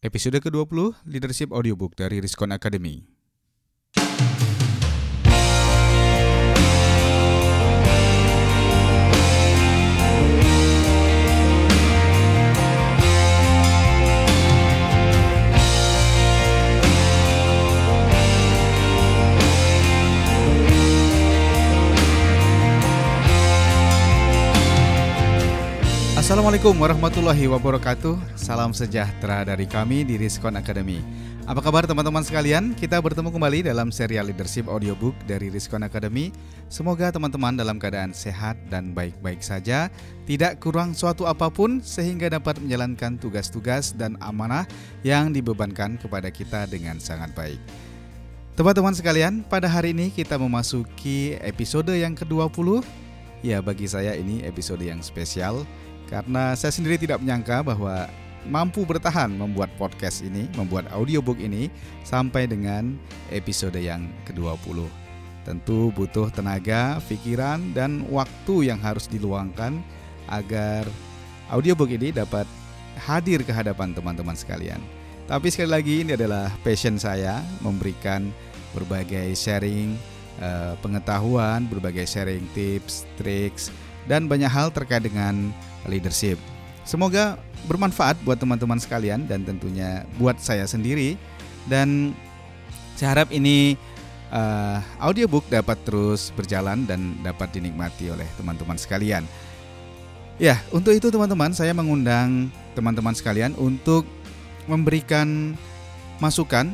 Episode 0.00 0.40
ke-20 0.40 0.96
Leadership 1.04 1.52
Audiobook 1.52 1.92
dari 1.92 2.24
Riskon 2.24 2.56
Academy. 2.56 3.19
Assalamualaikum 26.30 26.78
warahmatullahi 26.78 27.50
wabarakatuh. 27.50 28.38
Salam 28.38 28.70
sejahtera 28.70 29.42
dari 29.42 29.66
kami 29.66 30.06
di 30.06 30.14
Riskon 30.14 30.54
Academy 30.54 31.02
Apa 31.42 31.58
kabar 31.58 31.90
teman-teman 31.90 32.22
sekalian? 32.22 32.70
Kita 32.78 33.02
bertemu 33.02 33.34
kembali 33.34 33.66
dalam 33.66 33.90
serial 33.90 34.30
Leadership 34.30 34.70
Audiobook 34.70 35.18
dari 35.26 35.50
Riskon 35.50 35.82
Academy 35.82 36.30
Semoga 36.70 37.10
teman-teman 37.10 37.58
dalam 37.58 37.82
keadaan 37.82 38.14
sehat 38.14 38.54
dan 38.70 38.94
baik-baik 38.94 39.42
saja. 39.42 39.90
Tidak 40.30 40.62
kurang 40.62 40.94
suatu 40.94 41.26
apa 41.26 41.50
pun 41.50 41.82
sehingga 41.82 42.30
dapat 42.30 42.62
menjalankan 42.62 43.18
tugas-tugas 43.18 43.90
dan 43.98 44.14
amanah 44.22 44.70
yang 45.02 45.34
dibebankan 45.34 45.98
kepada 45.98 46.30
kita 46.30 46.70
dengan 46.70 47.02
sangat 47.02 47.34
baik. 47.34 47.58
Teman-teman 48.54 48.94
sekalian, 48.94 49.42
pada 49.50 49.66
hari 49.66 49.90
ini 49.98 50.14
kita 50.14 50.38
memasuki 50.38 51.34
episode 51.42 51.90
yang 51.90 52.14
ke-20 52.14 52.86
Ya 53.40 53.64
bagi 53.64 53.88
saya 53.88 54.12
ini 54.20 54.44
episode 54.44 54.84
yang 54.84 55.00
spesial 55.00 55.64
karena 56.10 56.58
saya 56.58 56.74
sendiri 56.74 56.98
tidak 56.98 57.22
menyangka 57.22 57.62
bahwa 57.62 58.10
mampu 58.50 58.82
bertahan 58.82 59.30
membuat 59.30 59.70
podcast 59.78 60.26
ini, 60.26 60.50
membuat 60.58 60.90
audiobook 60.90 61.38
ini 61.38 61.70
sampai 62.02 62.50
dengan 62.50 62.98
episode 63.30 63.78
yang 63.78 64.10
ke-20. 64.26 64.90
Tentu 65.46 65.94
butuh 65.94 66.28
tenaga, 66.34 66.98
pikiran, 67.06 67.72
dan 67.72 68.04
waktu 68.10 68.68
yang 68.74 68.82
harus 68.82 69.06
diluangkan 69.06 69.80
agar 70.28 70.84
audiobook 71.48 71.88
ini 71.94 72.10
dapat 72.10 72.44
hadir 72.98 73.46
ke 73.46 73.54
hadapan 73.54 73.94
teman-teman 73.94 74.34
sekalian. 74.34 74.82
Tapi 75.30 75.46
sekali 75.46 75.70
lagi 75.70 75.94
ini 76.02 76.18
adalah 76.18 76.50
passion 76.66 76.98
saya 76.98 77.38
memberikan 77.62 78.34
berbagai 78.74 79.30
sharing 79.38 79.94
eh, 80.42 80.74
pengetahuan, 80.82 81.70
berbagai 81.70 82.02
sharing 82.02 82.42
tips, 82.50 83.06
triks, 83.14 83.70
dan 84.06 84.30
banyak 84.30 84.48
hal 84.48 84.72
terkait 84.72 85.04
dengan 85.04 85.52
leadership. 85.88 86.38
Semoga 86.84 87.36
bermanfaat 87.68 88.16
buat 88.24 88.40
teman-teman 88.40 88.80
sekalian 88.80 89.28
dan 89.28 89.44
tentunya 89.44 90.08
buat 90.16 90.40
saya 90.40 90.64
sendiri 90.64 91.20
dan 91.68 92.16
saya 92.96 93.16
harap 93.16 93.28
ini 93.32 93.76
uh, 94.32 94.80
audiobook 95.00 95.44
dapat 95.52 95.76
terus 95.84 96.32
berjalan 96.32 96.84
dan 96.88 97.16
dapat 97.20 97.52
dinikmati 97.52 98.08
oleh 98.12 98.26
teman-teman 98.40 98.78
sekalian. 98.80 99.24
Ya, 100.40 100.56
untuk 100.72 100.96
itu 100.96 101.12
teman-teman 101.12 101.52
saya 101.52 101.76
mengundang 101.76 102.48
teman-teman 102.72 103.12
sekalian 103.12 103.52
untuk 103.60 104.08
memberikan 104.64 105.52
masukan, 106.16 106.68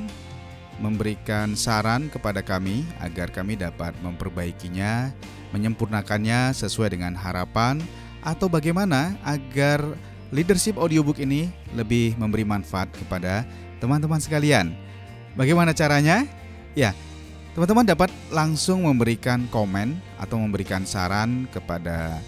memberikan 0.77 1.57
saran 1.57 2.13
kepada 2.13 2.45
kami 2.45 2.85
agar 3.01 3.33
kami 3.33 3.57
dapat 3.57 3.97
memperbaikinya, 4.05 5.13
menyempurnakannya 5.57 6.53
sesuai 6.53 6.93
dengan 6.97 7.17
harapan 7.17 7.81
atau 8.21 8.51
bagaimana 8.51 9.17
agar 9.25 9.81
leadership 10.35 10.77
audiobook 10.77 11.23
ini 11.23 11.49
lebih 11.73 12.19
memberi 12.19 12.43
manfaat 12.43 12.91
kepada 12.93 13.47
teman-teman 13.79 14.21
sekalian. 14.21 14.75
Bagaimana 15.37 15.77
caranya? 15.77 16.25
Ya, 16.77 16.93
teman-teman 17.57 17.89
dapat 17.89 18.11
langsung 18.33 18.85
memberikan 18.85 19.49
komen 19.49 19.97
atau 20.21 20.37
memberikan 20.41 20.85
saran 20.85 21.49
kepada 21.53 22.21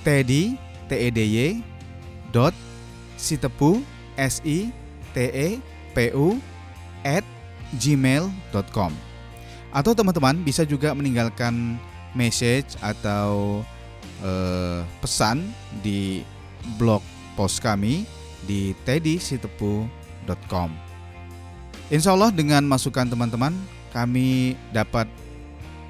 Teddy 0.00 0.56
T 0.88 0.96
E 0.96 1.12
D 1.12 1.20
Y 1.20 1.60
dot 2.32 2.56
sitepu 3.20 3.84
S 4.16 4.40
I 4.48 4.72
T 5.12 5.28
E 5.28 5.60
P 5.92 6.08
U 6.16 6.40
at 7.04 7.20
gmail.com 7.76 8.92
atau 9.70 9.94
teman-teman 9.94 10.42
bisa 10.42 10.66
juga 10.66 10.90
meninggalkan 10.96 11.78
message 12.16 12.74
atau 12.82 13.62
uh, 14.24 14.82
pesan 14.98 15.46
di 15.84 16.26
blog 16.74 17.04
post 17.38 17.62
kami 17.62 18.02
di 18.48 18.72
teddysitepu.com 18.86 20.70
Insya 21.90 22.14
Allah 22.14 22.30
dengan 22.30 22.62
masukan 22.64 23.10
teman-teman 23.10 23.50
kami 23.90 24.54
dapat 24.70 25.10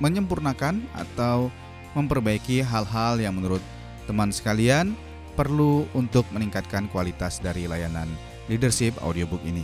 menyempurnakan 0.00 0.80
atau 0.96 1.52
memperbaiki 1.92 2.64
hal-hal 2.64 3.20
yang 3.20 3.36
menurut 3.36 3.60
teman 4.08 4.32
sekalian 4.32 4.96
perlu 5.36 5.84
untuk 5.92 6.24
meningkatkan 6.32 6.88
kualitas 6.88 7.36
dari 7.38 7.68
layanan 7.68 8.08
leadership 8.48 8.96
audiobook 9.04 9.44
ini. 9.44 9.62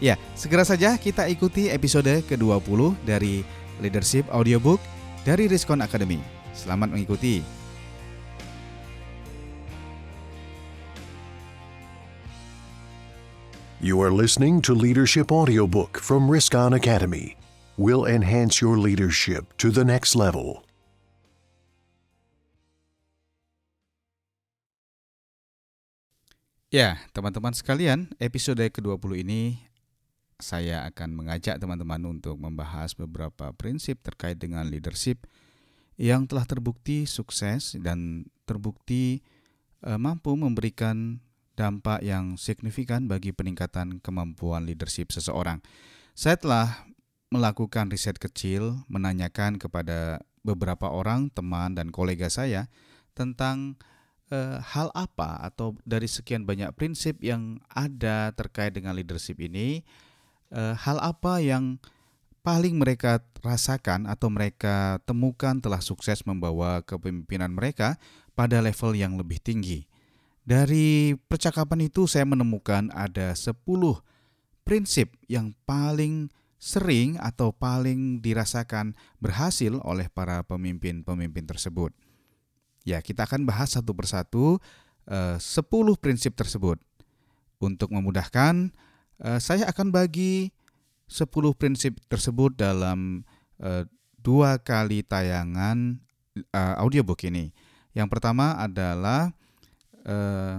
Ya, 0.00 0.16
segera 0.32 0.64
saja 0.64 0.96
kita 0.96 1.28
ikuti 1.28 1.68
episode 1.68 2.24
ke-20 2.24 2.96
dari 3.04 3.44
Leadership 3.84 4.24
Audiobook 4.32 4.80
dari 5.28 5.44
Riskon 5.44 5.84
Academy. 5.84 6.20
Selamat 6.56 6.92
mengikuti. 6.92 7.59
You 13.80 13.96
are 14.04 14.12
listening 14.12 14.60
to 14.68 14.76
Leadership 14.76 15.32
Audiobook 15.32 16.04
from 16.04 16.28
Riskon 16.28 16.76
Academy. 16.76 17.40
Will 17.80 18.04
enhance 18.04 18.60
your 18.60 18.76
leadership 18.76 19.56
to 19.56 19.72
the 19.72 19.88
next 19.88 20.12
level. 20.12 20.68
Ya, 26.68 27.00
teman-teman 27.16 27.56
sekalian, 27.56 28.12
episode 28.20 28.60
ke-20 28.60 29.24
ini 29.24 29.64
saya 30.36 30.84
akan 30.84 31.16
mengajak 31.16 31.56
teman-teman 31.56 32.04
untuk 32.04 32.36
membahas 32.36 32.92
beberapa 32.92 33.48
prinsip 33.56 34.04
terkait 34.04 34.36
dengan 34.36 34.68
leadership 34.68 35.24
yang 35.96 36.28
telah 36.28 36.44
terbukti 36.44 37.08
sukses 37.08 37.80
dan 37.80 38.28
terbukti 38.44 39.24
eh, 39.80 39.96
mampu 39.96 40.36
memberikan 40.36 41.24
dampak 41.60 42.00
yang 42.00 42.40
signifikan 42.40 43.04
bagi 43.04 43.36
peningkatan 43.36 44.00
kemampuan 44.00 44.64
leadership 44.64 45.12
seseorang. 45.12 45.60
Saya 46.16 46.40
telah 46.40 46.88
melakukan 47.28 47.92
riset 47.92 48.16
kecil, 48.16 48.80
menanyakan 48.88 49.60
kepada 49.60 50.24
beberapa 50.40 50.88
orang, 50.88 51.28
teman 51.28 51.76
dan 51.76 51.92
kolega 51.92 52.32
saya 52.32 52.72
tentang 53.12 53.76
eh, 54.32 54.56
hal 54.56 54.88
apa 54.96 55.36
atau 55.44 55.76
dari 55.84 56.08
sekian 56.08 56.48
banyak 56.48 56.72
prinsip 56.72 57.20
yang 57.20 57.60
ada 57.68 58.32
terkait 58.32 58.72
dengan 58.72 58.96
leadership 58.96 59.36
ini, 59.36 59.84
eh, 60.48 60.74
hal 60.80 60.96
apa 61.04 61.44
yang 61.44 61.76
paling 62.40 62.80
mereka 62.80 63.20
rasakan 63.44 64.08
atau 64.08 64.32
mereka 64.32 64.96
temukan 65.04 65.60
telah 65.60 65.84
sukses 65.84 66.24
membawa 66.24 66.80
kepemimpinan 66.88 67.52
mereka 67.52 68.00
pada 68.32 68.64
level 68.64 68.96
yang 68.96 69.20
lebih 69.20 69.36
tinggi. 69.44 69.84
Dari 70.50 71.14
percakapan 71.30 71.86
itu 71.86 72.10
saya 72.10 72.26
menemukan 72.26 72.90
ada 72.90 73.30
10 73.30 73.54
prinsip 74.66 75.14
yang 75.30 75.54
paling 75.62 76.26
sering 76.58 77.14
atau 77.22 77.54
paling 77.54 78.18
dirasakan 78.18 78.98
berhasil 79.22 79.78
oleh 79.86 80.10
para 80.10 80.42
pemimpin-pemimpin 80.42 81.46
tersebut. 81.46 81.94
Ya, 82.82 82.98
kita 82.98 83.30
akan 83.30 83.46
bahas 83.46 83.78
satu 83.78 83.94
persatu 83.94 84.58
eh, 85.06 85.38
10 85.38 85.70
prinsip 86.02 86.34
tersebut. 86.34 86.82
Untuk 87.62 87.94
memudahkan, 87.94 88.74
eh, 89.22 89.38
saya 89.38 89.70
akan 89.70 89.94
bagi 89.94 90.50
10 91.06 91.54
prinsip 91.54 92.02
tersebut 92.10 92.58
dalam 92.58 93.22
eh, 93.62 93.86
dua 94.18 94.58
kali 94.58 95.06
tayangan 95.06 96.02
eh, 96.34 96.74
audiobook 96.74 97.22
ini. 97.22 97.54
Yang 97.94 98.18
pertama 98.18 98.58
adalah 98.58 99.30
eh, 100.04 100.56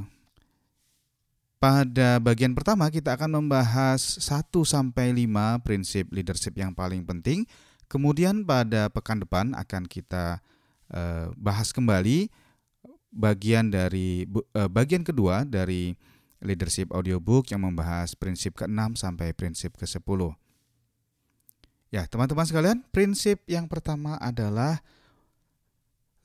pada 1.62 2.18
bagian 2.18 2.58
pertama 2.58 2.90
kita 2.90 3.14
akan 3.14 3.44
membahas 3.44 4.02
1 4.18 4.50
sampai 4.66 5.14
5 5.14 5.62
prinsip 5.62 6.10
leadership 6.10 6.58
yang 6.58 6.74
paling 6.74 7.06
penting. 7.06 7.46
Kemudian 7.86 8.48
pada 8.48 8.88
pekan 8.90 9.22
depan 9.22 9.54
akan 9.54 9.86
kita 9.86 10.42
eh, 10.90 11.30
bahas 11.38 11.70
kembali 11.70 12.32
bagian 13.12 13.68
dari 13.68 14.24
uh, 14.56 14.72
bagian 14.72 15.04
kedua 15.04 15.44
dari 15.44 15.94
leadership 16.42 16.90
audiobook 16.96 17.52
yang 17.52 17.62
membahas 17.68 18.16
prinsip 18.18 18.58
ke-6 18.58 18.98
sampai 18.98 19.36
prinsip 19.36 19.78
ke-10. 19.78 20.34
Ya, 21.92 22.08
teman-teman 22.08 22.48
sekalian, 22.48 22.82
prinsip 22.90 23.44
yang 23.46 23.68
pertama 23.68 24.16
adalah 24.18 24.80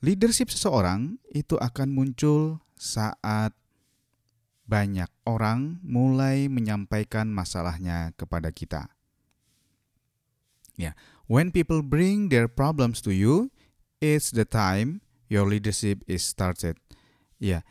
leadership 0.01 0.53
seseorang 0.53 1.17
itu 1.33 1.57
akan 1.57 1.89
muncul 1.93 2.61
saat 2.77 3.53
banyak 4.67 5.07
orang 5.23 5.79
mulai 5.81 6.51
menyampaikan 6.51 7.31
masalahnya 7.31 8.11
kepada 8.19 8.51
kita. 8.51 8.91
Ya, 10.77 10.93
when 11.25 11.49
people 11.49 11.81
bring 11.81 12.29
their 12.29 12.45
problems 12.45 13.01
to 13.01 13.15
you, 13.15 13.49
it's 14.03 14.29
the 14.29 14.45
time 14.45 15.01
your 15.31 15.47
leadership 15.47 16.03
is 16.05 16.21
started. 16.21 16.77
Ya. 17.41 17.63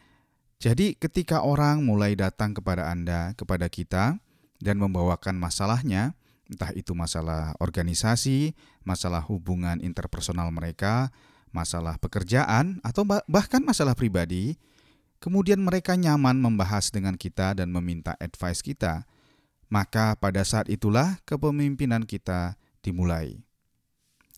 Jadi 0.56 0.96
ketika 0.96 1.44
orang 1.44 1.84
mulai 1.84 2.16
datang 2.16 2.56
kepada 2.56 2.88
Anda, 2.88 3.36
kepada 3.36 3.68
kita 3.68 4.16
dan 4.56 4.76
membawakan 4.80 5.36
masalahnya, 5.36 6.16
entah 6.48 6.72
itu 6.72 6.96
masalah 6.96 7.52
organisasi, 7.60 8.56
masalah 8.88 9.20
hubungan 9.28 9.84
interpersonal 9.84 10.48
mereka, 10.48 11.12
masalah 11.56 11.96
pekerjaan 11.96 12.76
atau 12.84 13.08
bahkan 13.24 13.64
masalah 13.64 13.96
pribadi, 13.96 14.60
kemudian 15.24 15.64
mereka 15.64 15.96
nyaman 15.96 16.36
membahas 16.36 16.92
dengan 16.92 17.16
kita 17.16 17.56
dan 17.56 17.72
meminta 17.72 18.12
advice 18.20 18.60
kita, 18.60 19.08
maka 19.72 20.12
pada 20.20 20.44
saat 20.44 20.68
itulah 20.68 21.16
kepemimpinan 21.24 22.04
kita 22.04 22.60
dimulai. 22.84 23.40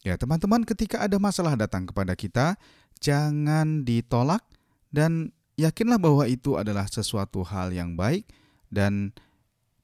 Ya, 0.06 0.14
teman-teman, 0.14 0.62
ketika 0.62 1.02
ada 1.02 1.18
masalah 1.18 1.58
datang 1.58 1.90
kepada 1.90 2.14
kita, 2.14 2.54
jangan 3.02 3.82
ditolak 3.82 4.46
dan 4.94 5.34
yakinlah 5.58 5.98
bahwa 5.98 6.24
itu 6.30 6.54
adalah 6.54 6.86
sesuatu 6.86 7.42
hal 7.42 7.74
yang 7.74 7.98
baik 7.98 8.30
dan 8.70 9.10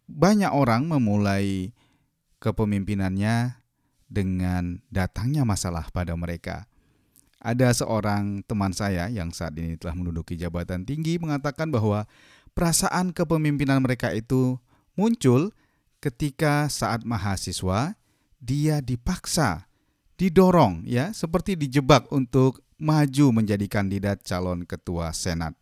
banyak 0.06 0.48
orang 0.54 0.86
memulai 0.86 1.74
kepemimpinannya 2.38 3.58
dengan 4.06 4.78
datangnya 4.92 5.42
masalah 5.42 5.90
pada 5.90 6.14
mereka. 6.14 6.68
Ada 7.44 7.84
seorang 7.84 8.40
teman 8.48 8.72
saya 8.72 9.12
yang 9.12 9.28
saat 9.28 9.52
ini 9.60 9.76
telah 9.76 9.92
menduduki 9.92 10.32
jabatan 10.32 10.88
tinggi 10.88 11.20
mengatakan 11.20 11.68
bahwa 11.68 12.08
perasaan 12.56 13.12
kepemimpinan 13.12 13.84
mereka 13.84 14.08
itu 14.16 14.56
muncul 14.96 15.52
ketika 16.00 16.72
saat 16.72 17.04
mahasiswa 17.04 17.92
dia 18.40 18.80
dipaksa, 18.80 19.68
didorong 20.16 20.88
ya, 20.88 21.12
seperti 21.12 21.52
dijebak 21.56 22.08
untuk 22.08 22.64
maju 22.80 23.26
menjadi 23.40 23.68
kandidat 23.68 24.24
calon 24.24 24.64
ketua 24.64 25.12
Senat. 25.12 25.52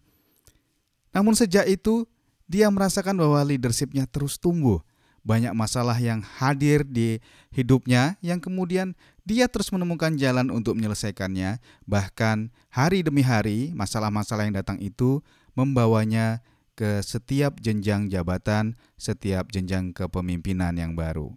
Namun 1.11 1.35
sejak 1.35 1.67
itu, 1.67 2.07
dia 2.47 2.71
merasakan 2.71 3.19
bahwa 3.19 3.43
leadershipnya 3.43 4.07
terus 4.07 4.39
tumbuh. 4.39 4.83
Banyak 5.23 5.55
masalah 5.55 5.95
yang 6.03 6.19
hadir 6.19 6.83
di 6.83 7.23
hidupnya 7.55 8.19
yang 8.27 8.43
kemudian 8.43 8.99
dia 9.23 9.47
terus 9.47 9.71
menemukan 9.71 10.19
jalan 10.19 10.51
untuk 10.51 10.75
menyelesaikannya. 10.75 11.63
Bahkan 11.87 12.51
hari 12.75 13.07
demi 13.07 13.23
hari, 13.23 13.71
masalah-masalah 13.71 14.51
yang 14.51 14.59
datang 14.59 14.83
itu 14.83 15.23
membawanya 15.55 16.43
ke 16.75 16.99
setiap 17.07 17.63
jenjang 17.63 18.11
jabatan, 18.11 18.75
setiap 18.99 19.53
jenjang 19.55 19.95
kepemimpinan 19.95 20.75
yang 20.75 20.99
baru. 20.99 21.31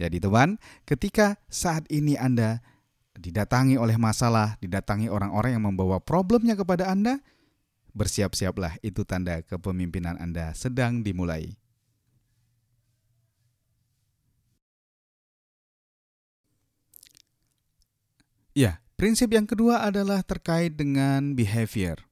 Jadi 0.00 0.18
teman, 0.18 0.58
ketika 0.82 1.38
saat 1.46 1.86
ini 1.92 2.18
Anda 2.18 2.58
didatangi 3.14 3.78
oleh 3.78 3.94
masalah, 4.00 4.58
didatangi 4.58 5.06
orang-orang 5.06 5.54
yang 5.54 5.64
membawa 5.68 6.02
problemnya 6.02 6.58
kepada 6.58 6.90
Anda, 6.90 7.22
bersiap-siaplah 7.92 8.80
itu 8.82 9.04
tanda 9.04 9.44
kepemimpinan 9.44 10.18
Anda 10.18 10.56
sedang 10.56 11.04
dimulai. 11.04 11.61
Ya, 18.52 18.84
prinsip 19.00 19.32
yang 19.32 19.48
kedua 19.48 19.80
adalah 19.80 20.20
terkait 20.20 20.76
dengan 20.76 21.32
behavior. 21.32 22.04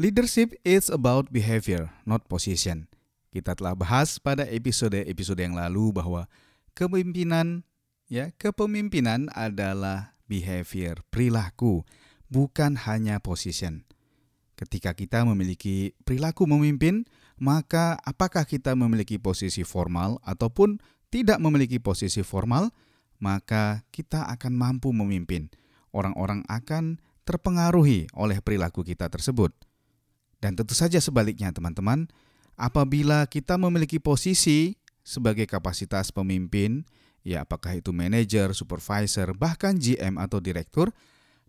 Leadership 0.00 0.56
is 0.64 0.88
about 0.88 1.28
behavior, 1.28 1.92
not 2.08 2.24
position. 2.24 2.88
Kita 3.28 3.52
telah 3.52 3.76
bahas 3.76 4.16
pada 4.16 4.48
episode-episode 4.48 5.44
yang 5.44 5.52
lalu 5.52 5.92
bahwa 5.92 6.24
kepemimpinan 6.72 7.68
ya, 8.08 8.32
kepemimpinan 8.40 9.28
adalah 9.36 10.16
behavior, 10.24 11.04
perilaku, 11.12 11.84
bukan 12.32 12.80
hanya 12.88 13.20
position. 13.20 13.84
Ketika 14.56 14.96
kita 14.96 15.20
memiliki 15.28 15.92
perilaku 16.08 16.48
memimpin, 16.48 17.04
maka 17.36 18.00
apakah 18.08 18.48
kita 18.48 18.72
memiliki 18.72 19.20
posisi 19.20 19.68
formal 19.68 20.16
ataupun 20.24 20.80
tidak 21.12 21.36
memiliki 21.44 21.76
posisi 21.76 22.24
formal, 22.24 22.72
maka 23.20 23.84
kita 23.92 24.32
akan 24.32 24.56
mampu 24.56 24.88
memimpin. 24.88 25.52
Orang-orang 25.94 26.42
akan 26.50 26.98
terpengaruhi 27.22 28.10
oleh 28.18 28.42
perilaku 28.42 28.82
kita 28.82 29.06
tersebut. 29.06 29.54
Dan 30.42 30.58
tentu 30.58 30.74
saja 30.74 30.98
sebaliknya, 30.98 31.54
teman-teman, 31.54 32.10
apabila 32.58 33.24
kita 33.30 33.54
memiliki 33.54 34.02
posisi 34.02 34.76
sebagai 35.06 35.46
kapasitas 35.46 36.10
pemimpin 36.10 36.82
ya 37.24 37.42
apakah 37.42 37.80
itu 37.80 37.90
manajer, 37.90 38.52
supervisor, 38.52 39.32
bahkan 39.34 39.80
GM 39.80 40.20
atau 40.20 40.38
direktur, 40.38 40.92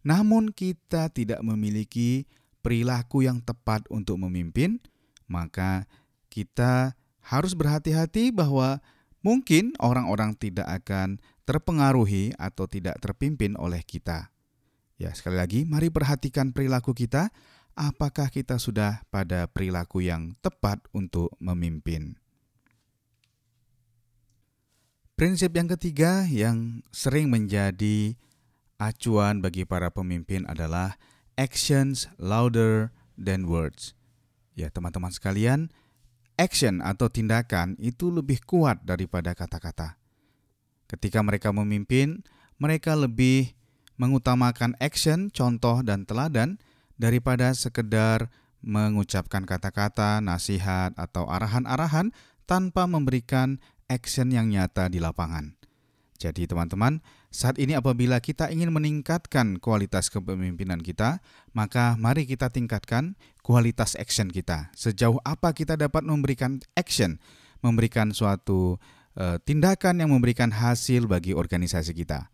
namun 0.01 0.49
kita 0.55 1.11
tidak 1.11 1.43
memiliki 1.43 2.25
perilaku 2.63 3.27
yang 3.27 3.43
tepat 3.43 3.83
untuk 3.91 4.17
memimpin, 4.25 4.79
maka 5.27 5.85
kita 6.31 6.95
harus 7.21 7.53
berhati-hati 7.53 8.31
bahwa 8.31 8.79
mungkin 9.21 9.75
orang-orang 9.83 10.33
tidak 10.39 10.65
akan 10.81 11.19
terpengaruhi 11.45 12.33
atau 12.39 12.65
tidak 12.65 12.97
terpimpin 13.03 13.53
oleh 13.59 13.83
kita. 13.85 14.31
Ya, 14.95 15.11
sekali 15.11 15.35
lagi, 15.35 15.67
mari 15.67 15.91
perhatikan 15.91 16.55
perilaku 16.55 16.95
kita. 16.95 17.27
Apakah 17.75 18.31
kita 18.31 18.55
sudah 18.55 19.03
pada 19.11 19.51
perilaku 19.51 19.99
yang 19.99 20.39
tepat 20.39 20.79
untuk 20.95 21.35
memimpin? 21.43 22.15
Prinsip 25.19 25.51
yang 25.55 25.67
ketiga 25.67 26.23
yang 26.27 26.83
sering 26.95 27.27
menjadi 27.27 28.15
acuan 28.79 29.39
bagi 29.39 29.63
para 29.63 29.91
pemimpin 29.91 30.47
adalah 30.47 30.99
actions 31.39 32.07
louder 32.19 32.91
than 33.15 33.47
words. 33.47 33.95
Ya, 34.55 34.71
teman-teman 34.71 35.11
sekalian, 35.11 35.71
action 36.39 36.79
atau 36.83 37.07
tindakan 37.07 37.75
itu 37.79 38.11
lebih 38.11 38.43
kuat 38.43 38.83
daripada 38.83 39.31
kata-kata. 39.35 39.99
Ketika 40.87 41.19
mereka 41.23 41.51
memimpin, 41.51 42.23
mereka 42.55 42.95
lebih 42.95 43.54
mengutamakan 43.95 44.75
action, 44.83 45.31
contoh 45.31 45.83
dan 45.83 46.03
teladan 46.03 46.59
daripada 46.95 47.51
sekedar 47.55 48.31
mengucapkan 48.65 49.45
kata-kata, 49.45 50.19
nasihat 50.25 50.95
atau 50.97 51.29
arahan-arahan 51.29 52.09
tanpa 52.49 52.89
memberikan 52.89 53.61
action 53.85 54.33
yang 54.33 54.49
nyata 54.49 54.89
di 54.89 54.97
lapangan. 54.97 55.53
Jadi 56.15 56.47
teman-teman, 56.47 57.03
saat 57.27 57.59
ini 57.59 57.75
apabila 57.75 58.23
kita 58.23 58.47
ingin 58.47 58.71
meningkatkan 58.71 59.59
kualitas 59.59 60.07
kepemimpinan 60.07 60.79
kita, 60.79 61.19
maka 61.51 61.99
mari 61.99 62.23
kita 62.23 62.47
tingkatkan 62.47 63.19
kualitas 63.43 63.99
action 63.99 64.31
kita. 64.31 64.71
Sejauh 64.73 65.19
apa 65.27 65.51
kita 65.51 65.75
dapat 65.75 66.07
memberikan 66.07 66.63
action, 66.79 67.19
memberikan 67.59 68.15
suatu 68.15 68.79
uh, 69.19 69.37
tindakan 69.43 69.99
yang 69.99 70.15
memberikan 70.15 70.55
hasil 70.55 71.05
bagi 71.11 71.35
organisasi 71.35 71.91
kita. 71.91 72.31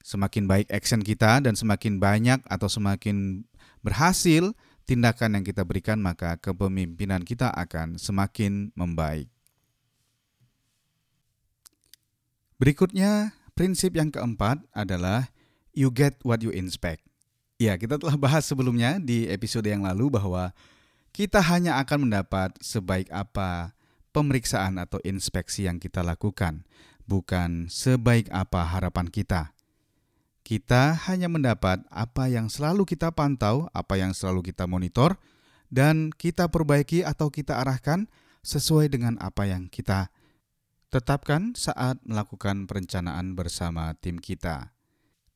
Semakin 0.00 0.48
baik 0.48 0.72
action 0.72 1.04
kita 1.04 1.44
dan 1.44 1.52
semakin 1.54 2.00
banyak 2.00 2.40
atau 2.48 2.68
semakin 2.72 3.44
berhasil 3.84 4.56
tindakan 4.88 5.38
yang 5.38 5.44
kita 5.46 5.62
berikan, 5.62 6.02
maka 6.02 6.34
kepemimpinan 6.40 7.22
kita 7.22 7.52
akan 7.52 8.00
semakin 8.00 8.74
membaik. 8.74 9.30
Berikutnya, 12.60 13.32
prinsip 13.56 13.96
yang 13.96 14.12
keempat 14.12 14.60
adalah 14.74 15.32
you 15.72 15.88
get 15.88 16.18
what 16.26 16.44
you 16.44 16.52
inspect. 16.52 17.04
Ya, 17.60 17.76
kita 17.76 18.00
telah 18.00 18.16
bahas 18.16 18.48
sebelumnya 18.48 18.96
di 18.96 19.28
episode 19.28 19.68
yang 19.68 19.84
lalu 19.84 20.12
bahwa 20.12 20.52
kita 21.12 21.40
hanya 21.44 21.76
akan 21.80 22.08
mendapat 22.08 22.56
sebaik 22.60 23.08
apa 23.12 23.76
pemeriksaan 24.10 24.80
atau 24.80 24.98
inspeksi 25.06 25.68
yang 25.68 25.78
kita 25.78 26.02
lakukan, 26.02 26.64
bukan 27.04 27.68
sebaik 27.70 28.26
apa 28.32 28.64
harapan 28.64 29.06
kita. 29.06 29.54
Kita 30.50 30.98
hanya 31.06 31.30
mendapat 31.30 31.86
apa 31.94 32.26
yang 32.26 32.50
selalu 32.50 32.82
kita 32.82 33.14
pantau, 33.14 33.70
apa 33.70 34.02
yang 34.02 34.10
selalu 34.10 34.50
kita 34.50 34.66
monitor, 34.66 35.14
dan 35.70 36.10
kita 36.10 36.50
perbaiki 36.50 37.06
atau 37.06 37.30
kita 37.30 37.62
arahkan 37.62 38.10
sesuai 38.42 38.90
dengan 38.90 39.14
apa 39.22 39.46
yang 39.46 39.70
kita 39.70 40.10
Tetapkan 40.90 41.54
saat 41.54 42.02
melakukan 42.02 42.66
perencanaan 42.66 43.38
bersama 43.38 43.94
tim 44.02 44.18
kita. 44.18 44.74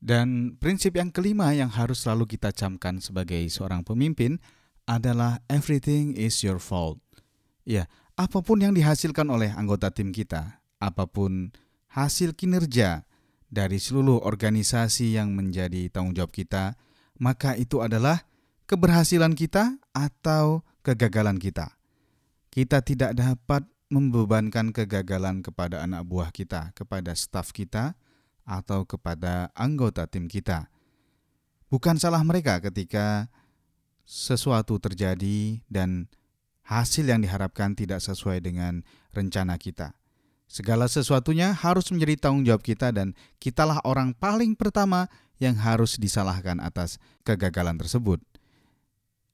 Dan 0.03 0.59
prinsip 0.59 0.99
yang 0.99 1.15
kelima 1.15 1.55
yang 1.55 1.71
harus 1.71 2.03
selalu 2.03 2.27
kita 2.27 2.51
camkan 2.51 2.99
sebagai 2.99 3.39
seorang 3.47 3.87
pemimpin 3.87 4.43
adalah 4.91 5.39
everything 5.47 6.11
is 6.19 6.43
your 6.43 6.59
fault. 6.59 6.99
Ya, 7.63 7.87
apa 8.19 8.43
pun 8.43 8.67
yang 8.67 8.75
dihasilkan 8.75 9.31
oleh 9.31 9.55
anggota 9.55 9.95
tim 9.95 10.11
kita, 10.11 10.59
apa 10.83 11.07
pun 11.07 11.55
hasil 11.95 12.35
kinerja 12.35 13.07
dari 13.55 13.79
seluruh 13.79 14.27
organisasi 14.27 15.15
yang 15.15 15.33
menjadi 15.39 15.87
tanggung 15.95 16.19
jawab 16.19 16.35
kita, 16.35 16.75
maka 17.23 17.55
itu 17.55 17.79
adalah 17.79 18.27
keberhasilan 18.67 19.39
kita 19.39 19.79
atau 19.95 20.67
kegagalan 20.83 21.39
kita. 21.39 21.79
Kita 22.51 22.83
tidak 22.83 23.15
dapat 23.15 23.63
membebankan 23.95 24.75
kegagalan 24.75 25.47
kepada 25.47 25.87
anak 25.87 26.03
buah 26.03 26.35
kita, 26.35 26.75
kepada 26.75 27.15
staf 27.15 27.55
kita, 27.55 27.95
atau 28.45 28.85
kepada 28.85 29.49
anggota 29.57 30.05
tim 30.05 30.29
kita. 30.29 30.69
Bukan 31.73 31.97
salah 31.97 32.21
mereka 32.21 32.61
ketika 32.61 33.33
sesuatu 34.05 34.77
terjadi 34.77 35.65
dan 35.67 36.13
hasil 36.69 37.09
yang 37.09 37.25
diharapkan 37.25 37.73
tidak 37.73 38.05
sesuai 38.05 38.45
dengan 38.45 38.85
rencana 39.17 39.57
kita. 39.57 39.97
Segala 40.45 40.87
sesuatunya 40.87 41.51
harus 41.51 41.89
menjadi 41.91 42.29
tanggung 42.29 42.45
jawab 42.45 42.63
kita 42.63 42.93
dan 42.95 43.17
kitalah 43.43 43.81
orang 43.83 44.13
paling 44.15 44.55
pertama 44.55 45.09
yang 45.43 45.59
harus 45.59 45.99
disalahkan 45.99 46.63
atas 46.63 47.03
kegagalan 47.27 47.75
tersebut. 47.81 48.23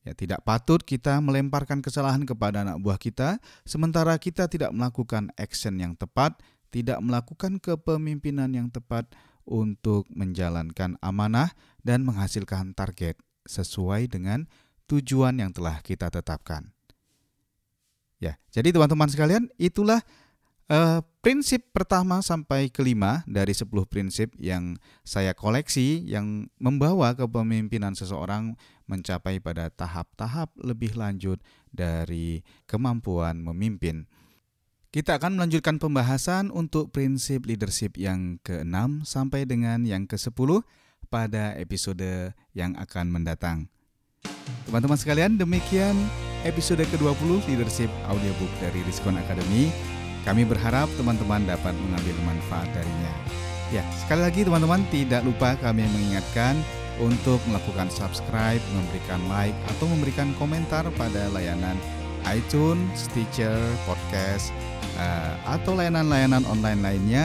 Ya, 0.01 0.17
tidak 0.17 0.41
patut 0.49 0.81
kita 0.81 1.21
melemparkan 1.21 1.85
kesalahan 1.85 2.25
kepada 2.25 2.65
anak 2.65 2.81
buah 2.81 2.97
kita 2.97 3.37
sementara 3.69 4.17
kita 4.17 4.49
tidak 4.49 4.73
melakukan 4.73 5.29
action 5.37 5.77
yang 5.77 5.93
tepat 5.93 6.41
tidak 6.71 7.03
melakukan 7.03 7.59
kepemimpinan 7.59 8.49
yang 8.55 8.71
tepat 8.71 9.11
untuk 9.45 10.07
menjalankan 10.09 10.95
amanah 11.03 11.53
dan 11.83 12.07
menghasilkan 12.07 12.73
target 12.73 13.19
sesuai 13.45 14.07
dengan 14.07 14.47
tujuan 14.87 15.43
yang 15.43 15.51
telah 15.51 15.83
kita 15.83 16.09
tetapkan. 16.09 16.71
Ya, 18.23 18.39
jadi 18.55 18.71
teman-teman 18.71 19.11
sekalian, 19.11 19.49
itulah 19.59 20.05
uh, 20.71 21.03
prinsip 21.21 21.75
pertama 21.75 22.23
sampai 22.23 22.71
kelima 22.71 23.27
dari 23.27 23.53
10 23.53 23.69
prinsip 23.91 24.33
yang 24.39 24.79
saya 25.03 25.35
koleksi 25.35 26.01
yang 26.07 26.49
membawa 26.57 27.13
kepemimpinan 27.13 27.93
seseorang 27.99 28.55
mencapai 28.87 29.43
pada 29.43 29.69
tahap-tahap 29.69 30.55
lebih 30.63 30.97
lanjut 30.97 31.43
dari 31.69 32.41
kemampuan 32.65 33.43
memimpin. 33.43 34.07
Kita 34.91 35.23
akan 35.23 35.39
melanjutkan 35.39 35.79
pembahasan 35.79 36.51
untuk 36.51 36.91
prinsip 36.91 37.47
leadership 37.47 37.95
yang 37.95 38.43
ke-6 38.43 39.07
sampai 39.07 39.47
dengan 39.47 39.87
yang 39.87 40.11
ke-10 40.11 40.67
pada 41.07 41.55
episode 41.55 42.35
yang 42.59 42.75
akan 42.75 43.07
mendatang. 43.15 43.71
Teman-teman 44.67 44.99
sekalian, 44.99 45.39
demikian 45.39 45.95
episode 46.43 46.83
ke-20 46.83 47.47
leadership 47.47 47.91
audiobook 48.11 48.51
dari 48.59 48.83
Riskon 48.83 49.15
Academy. 49.15 49.71
Kami 50.25 50.45
berharap 50.45 50.87
teman-teman 51.01 51.49
dapat 51.49 51.73
mengambil 51.73 52.17
manfaat 52.29 52.69
darinya. 52.77 53.15
Ya, 53.71 53.87
sekali 54.03 54.27
lagi 54.27 54.41
teman-teman 54.43 54.83
tidak 54.91 55.23
lupa 55.23 55.55
kami 55.63 55.87
mengingatkan 55.87 56.59
untuk 57.01 57.41
melakukan 57.49 57.89
subscribe, 57.89 58.61
memberikan 58.77 59.23
like 59.33 59.57
atau 59.77 59.89
memberikan 59.89 60.35
komentar 60.37 60.85
pada 60.99 61.31
layanan 61.33 61.79
iTunes, 62.29 63.09
Stitcher, 63.09 63.57
Podcast, 63.89 64.53
uh, 65.01 65.33
atau 65.49 65.73
layanan-layanan 65.73 66.45
online 66.45 66.81
lainnya 66.85 67.25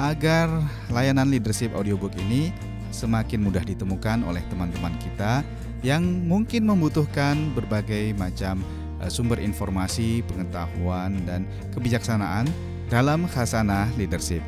agar 0.00 0.48
layanan 0.88 1.28
leadership 1.28 1.76
audiobook 1.76 2.16
ini 2.16 2.48
semakin 2.90 3.44
mudah 3.44 3.62
ditemukan 3.62 4.24
oleh 4.24 4.40
teman-teman 4.48 4.96
kita 4.98 5.44
yang 5.80 6.04
mungkin 6.28 6.68
membutuhkan 6.68 7.52
berbagai 7.56 8.12
macam 8.16 8.60
sumber 9.08 9.40
informasi, 9.40 10.20
pengetahuan 10.28 11.16
dan 11.24 11.48
kebijaksanaan 11.72 12.50
dalam 12.90 13.24
khasanah 13.30 13.88
leadership. 13.96 14.44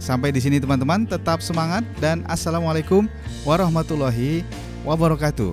Sampai 0.00 0.30
di 0.30 0.38
sini 0.38 0.62
teman-teman, 0.62 1.04
tetap 1.04 1.42
semangat 1.42 1.82
dan 1.98 2.22
assalamualaikum 2.30 3.10
warahmatullahi 3.42 4.46
wabarakatuh. 4.86 5.52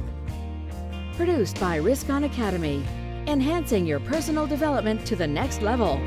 Produced 1.17 1.57
by 1.57 1.81
Riskon 1.81 2.29
Academy 2.29 2.85
enhancing 3.27 3.85
your 3.85 3.99
personal 3.99 4.47
development 4.47 5.05
to 5.07 5.15
the 5.15 5.27
next 5.27 5.61
level. 5.61 5.99